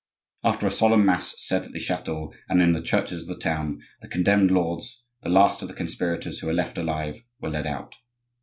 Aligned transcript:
After 0.43 0.65
a 0.65 0.71
solemn 0.71 1.05
mass 1.05 1.35
said 1.37 1.61
at 1.63 1.73
the 1.73 1.79
chateau 1.79 2.33
and 2.49 2.59
in 2.59 2.71
the 2.73 2.81
churches 2.81 3.21
of 3.21 3.27
the 3.27 3.37
town, 3.37 3.83
the 4.01 4.07
condemned 4.07 4.49
lords, 4.49 5.03
the 5.21 5.29
last 5.29 5.61
of 5.61 5.67
the 5.67 5.75
conspirators 5.75 6.39
who 6.39 6.47
were 6.47 6.53
left 6.55 6.79
alive, 6.79 7.21
were 7.39 7.51
led 7.51 7.67
out. 7.67 7.97